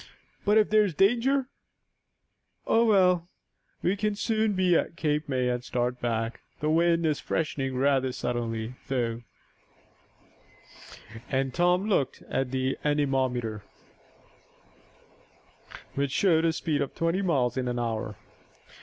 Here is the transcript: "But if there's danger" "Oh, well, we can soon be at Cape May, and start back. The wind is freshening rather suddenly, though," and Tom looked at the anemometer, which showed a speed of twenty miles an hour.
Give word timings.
"But 0.45 0.57
if 0.57 0.71
there's 0.71 0.95
danger" 0.95 1.45
"Oh, 2.65 2.85
well, 2.85 3.29
we 3.83 3.95
can 3.95 4.15
soon 4.15 4.53
be 4.53 4.75
at 4.75 4.95
Cape 4.95 5.29
May, 5.29 5.47
and 5.47 5.63
start 5.63 6.01
back. 6.01 6.39
The 6.59 6.71
wind 6.71 7.05
is 7.05 7.19
freshening 7.19 7.75
rather 7.77 8.11
suddenly, 8.11 8.73
though," 8.87 9.21
and 11.29 11.53
Tom 11.53 11.85
looked 11.87 12.23
at 12.29 12.49
the 12.49 12.79
anemometer, 12.83 13.61
which 15.93 16.09
showed 16.09 16.45
a 16.45 16.51
speed 16.53 16.81
of 16.81 16.95
twenty 16.95 17.21
miles 17.21 17.55
an 17.55 17.77
hour. 17.77 18.15